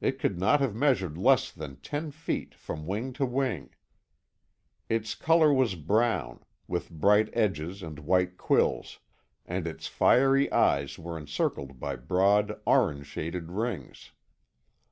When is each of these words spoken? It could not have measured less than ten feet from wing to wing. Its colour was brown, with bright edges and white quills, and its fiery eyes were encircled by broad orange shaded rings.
It 0.00 0.18
could 0.18 0.40
not 0.40 0.58
have 0.60 0.74
measured 0.74 1.16
less 1.16 1.52
than 1.52 1.76
ten 1.76 2.10
feet 2.10 2.52
from 2.52 2.84
wing 2.84 3.12
to 3.12 3.24
wing. 3.24 3.70
Its 4.88 5.14
colour 5.14 5.52
was 5.54 5.76
brown, 5.76 6.40
with 6.66 6.90
bright 6.90 7.28
edges 7.32 7.80
and 7.80 8.00
white 8.00 8.36
quills, 8.38 8.98
and 9.46 9.68
its 9.68 9.86
fiery 9.86 10.50
eyes 10.52 10.98
were 10.98 11.16
encircled 11.16 11.78
by 11.78 11.94
broad 11.94 12.60
orange 12.66 13.06
shaded 13.06 13.52
rings. 13.52 14.10